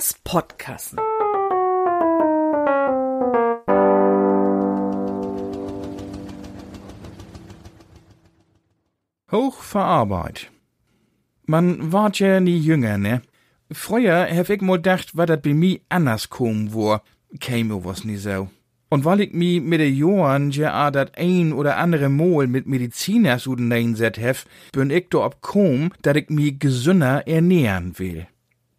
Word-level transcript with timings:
As 0.00 0.14
Podkassen. 0.24 0.98
Hochverarbeit. 9.30 10.50
Man 11.44 11.92
wart 11.92 12.18
ja 12.18 12.40
nie 12.40 12.56
jünger, 12.56 12.96
ne? 12.96 13.20
Früher 13.70 14.26
hab 14.34 14.48
ich 14.48 14.62
mal 14.62 14.76
gedacht, 14.76 15.18
was 15.18 15.26
dat 15.26 15.42
bei 15.42 15.52
mi 15.52 15.82
anders 15.90 16.30
kommen 16.30 16.72
war. 16.72 17.02
Käme 17.38 17.84
was 17.84 18.02
nie 18.04 18.16
so. 18.16 18.48
Und 18.88 19.04
weil 19.04 19.20
ich 19.20 19.34
mi 19.34 19.60
mit 19.60 19.80
den 19.80 19.94
Jahren 19.94 20.50
ja 20.50 20.90
dat 20.90 21.18
ein 21.18 21.52
oder 21.52 21.76
andere 21.76 22.08
Mal 22.08 22.46
mit 22.46 22.66
Mediziners 22.66 23.46
udeinset 23.46 24.16
hef, 24.16 24.46
bin 24.72 24.88
ich 24.88 25.10
do 25.10 25.22
ob 25.22 25.42
kom, 25.42 25.92
dat 26.00 26.16
ich 26.16 26.30
mi 26.30 26.52
gesünder 26.52 27.28
ernähren 27.28 27.98
will. 27.98 28.26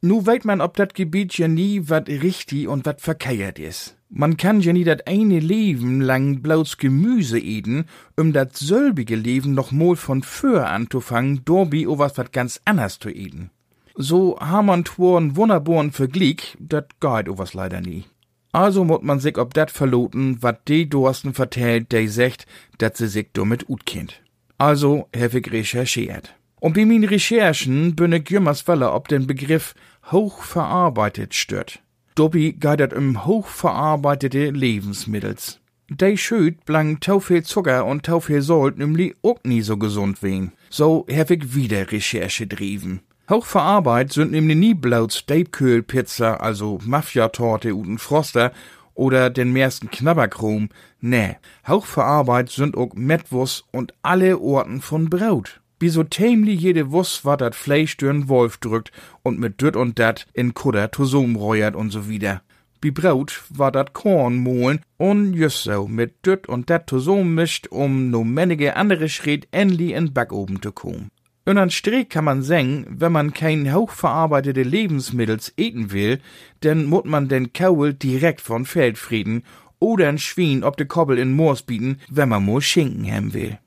Nu 0.04 0.26
weet 0.26 0.46
man 0.46 0.62
ob 0.62 0.76
dat 0.78 0.96
Gebiet 0.96 1.38
ja 1.38 1.48
nie 1.48 1.88
wat 1.88 2.10
richtig 2.10 2.68
und 2.68 2.88
wat 2.88 3.02
verkehrt 3.02 3.60
is. 3.60 3.96
Man 4.10 4.36
kann 4.36 4.60
ja 4.60 4.74
nie 4.74 4.84
dat 4.84 5.06
eine 5.08 5.40
Leben 5.40 6.02
lang 6.02 6.42
blauts 6.42 6.78
Gemüse 6.78 7.38
eden, 7.40 7.86
um 8.18 8.34
dat 8.34 8.58
selbige 8.58 9.16
Leben 9.16 9.54
noch 9.54 9.72
mal 9.72 9.96
von 9.96 10.24
für 10.24 10.68
anzufangen, 10.68 11.46
dorbi 11.46 11.86
o 11.86 12.00
was 12.00 12.18
wat 12.18 12.34
ganz 12.34 12.60
anders 12.66 12.98
zu 12.98 13.10
eden. 13.10 13.52
So 13.96 14.40
ha 14.40 14.64
man 14.64 14.86
tworen 14.86 15.36
wunderbaren 15.36 15.92
Vergleich, 15.92 16.58
dat 16.60 17.00
geht 17.00 17.30
o 17.30 17.38
was 17.38 17.54
leider 17.54 17.82
nie. 17.82 18.06
Also 18.54 18.84
mut 18.84 19.04
man 19.04 19.20
sich 19.20 19.38
ob 19.38 19.54
dat 19.54 19.70
verloten, 19.70 20.42
wat 20.42 20.68
de 20.68 20.88
Dorsten 20.88 21.36
vertellt, 21.36 21.92
de 21.92 22.08
secht, 22.08 22.48
dat 22.80 22.98
se 22.98 23.08
sich 23.08 23.28
damit 23.34 23.70
ut 23.70 23.86
kennt. 23.86 24.22
Also 24.58 25.08
hef 25.14 25.36
ich 25.36 25.52
recherchiert. 25.52 26.34
Und 26.62 26.76
bei 26.76 26.86
min 26.86 27.04
Recherchen 27.04 27.96
bin 27.96 28.14
ich 28.14 28.30
jümmers 28.30 28.68
Welle 28.68 28.92
ob 28.92 29.08
den 29.08 29.26
Begriff 29.26 29.74
hochverarbeitet 30.12 31.34
stört. 31.34 31.80
Dobby 32.14 32.54
geht 32.54 32.94
um 32.94 33.26
hochverarbeitete 33.26 34.52
Lebensmittels. 34.52 35.60
De 35.90 36.16
schüt 36.16 36.64
blang 36.66 37.00
tau 37.00 37.20
viel 37.20 37.42
Zucker 37.42 37.84
und 37.88 38.06
tau 38.06 38.20
viel 38.20 38.44
Salt 38.44 38.78
nämlich 38.78 39.16
auch 39.24 39.40
nie 39.44 39.64
so 39.64 39.76
gesund 39.78 40.22
wen. 40.22 40.52
So 40.70 41.08
hab 41.12 41.32
ich 41.32 41.56
wieder 41.56 41.92
Recherche 41.92 42.46
drieben. 42.46 43.00
Hochverarbeitet 43.28 44.14
sind 44.14 44.32
nämlich 44.32 44.58
nie 44.58 44.76
bloß 44.76 45.18
Steakköhlpizza, 45.18 46.36
also 46.36 46.78
Mafia-Torte 46.84 47.74
und 47.74 47.98
Froster 47.98 48.52
oder 48.94 49.32
den 49.32 49.52
meisten 49.52 49.90
Knabberkrom. 49.90 50.70
Nee, 51.00 51.38
hochverarbeitet 51.68 52.52
sind 52.52 52.78
auch 52.78 52.94
Mettwurst 52.94 53.66
und 53.72 53.96
alle 54.04 54.38
Orten 54.38 54.80
von 54.80 55.10
Braut 55.10 55.61
wie 55.82 55.90
so 55.90 56.04
tämlich 56.04 56.62
jede 56.62 56.92
Wuss, 56.92 57.26
wat 57.26 57.42
dat 57.42 57.56
Fleisch 57.56 57.98
dürn 57.98 58.30
Wolf 58.30 58.58
drückt 58.58 58.92
und 59.24 59.40
mit 59.40 59.62
düt 59.62 59.76
und 59.76 59.98
dat 59.98 60.28
in 60.34 60.54
Kudder 60.54 60.92
Tosum 60.92 61.36
räuert 61.36 61.76
und 61.76 61.90
so 61.90 62.08
wieder. 62.08 62.44
Wie 62.82 62.92
Braut 62.92 63.44
war 63.50 63.72
dat 63.72 63.94
Korn 63.94 64.38
mohlen 64.38 64.82
und 64.98 65.34
just 65.34 65.64
so 65.64 65.88
mit 65.88 66.26
düt 66.26 66.48
und 66.48 66.70
dat 66.70 66.88
Tosum 66.88 67.34
mischt, 67.34 67.68
um 67.68 68.12
no 68.12 68.24
männige 68.24 68.76
andere 68.76 69.10
Schritt 69.10 69.48
endlich 69.52 69.92
in 69.92 70.14
Backoben 70.14 70.62
zu 70.62 70.72
kommen. 70.72 71.10
Und 71.46 71.58
an 71.58 71.72
Streck 71.72 72.12
kann 72.12 72.26
man 72.26 72.44
sagen, 72.44 72.86
wenn 72.88 73.12
man 73.12 73.34
kein 73.34 73.74
hochverarbeitete 73.74 74.62
Lebensmittels 74.62 75.52
eten 75.58 75.92
will, 75.92 76.20
denn 76.62 76.86
mut 76.86 77.06
man 77.06 77.28
den 77.28 77.54
Kaul 77.54 77.96
direkt 77.96 78.42
von 78.42 78.66
Feldfrieden 78.66 79.44
oder 79.80 80.08
ein 80.10 80.20
Schwein 80.20 80.64
ob 80.64 80.78
de 80.78 80.86
Kobbel 80.86 81.18
in 81.18 81.34
Moors 81.34 81.64
bieten, 81.64 81.98
wenn 82.10 82.30
man 82.30 82.46
mo 82.46 82.62
Schinken 82.62 83.12
haben 83.12 83.34
will. 83.34 83.58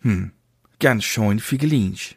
Hm 0.00 0.32
ganz 0.82 1.04
schön 1.04 1.38
Figelinch. 1.38 2.16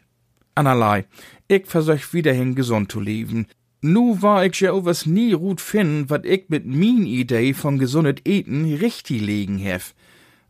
Anerlei, 0.56 1.04
ich 1.46 1.66
versuch 1.66 2.12
wiederhin 2.12 2.56
gesund 2.56 2.90
zu 2.90 2.98
leben. 2.98 3.46
Nu 3.80 4.20
war 4.22 4.44
ich 4.44 4.60
ja 4.60 4.72
was 4.84 5.06
nie 5.06 5.30
gut 5.32 5.60
finden, 5.60 6.10
wat 6.10 6.26
ich 6.26 6.46
mit 6.48 6.66
min 6.66 7.06
Idee 7.06 7.54
von 7.54 7.78
gesundet 7.78 8.26
Eten 8.26 8.64
richtig 8.74 9.22
legen 9.22 9.58
hef. 9.58 9.94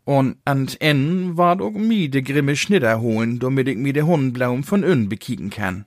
Und 0.04 0.38
an 0.46 0.68
en 0.80 1.36
war 1.36 1.60
auch 1.60 1.72
mi 1.72 2.08
de 2.08 2.22
grimme 2.22 2.56
Schnitter 2.56 3.00
holen, 3.00 3.38
damit 3.38 3.68
ich 3.68 3.76
mi 3.76 3.92
de 3.92 4.04
Hundblaum 4.04 4.64
von 4.64 4.82
ön 4.82 5.10
bekicken 5.10 5.50
kann. 5.50 5.84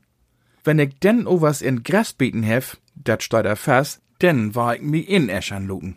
Wenn 0.63 0.77
ich 0.77 0.99
denn 0.99 1.25
o 1.25 1.41
was 1.41 1.63
in 1.63 1.81
Gras 1.81 2.13
beten 2.13 2.43
hef, 2.43 2.77
dat 2.93 3.23
steht 3.23 3.45
er 3.45 3.55
fast, 3.55 4.01
denn 4.21 4.53
war 4.53 4.75
ich 4.75 4.83
mi 4.83 4.99
in 4.99 5.29
Eschern 5.29 5.65
lugen. 5.65 5.95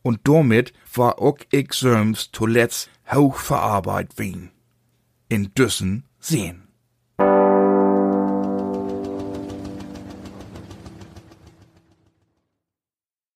Und 0.00 0.20
damit 0.24 0.72
war 0.94 1.20
auch 1.20 1.38
ich 1.50 1.74
söms 1.74 2.30
zuletzt 2.32 2.88
hochverarbeitet 3.12 4.18
wien 4.18 4.50
in 5.28 5.52
Düssen 5.54 6.04
sehen. 6.20 6.65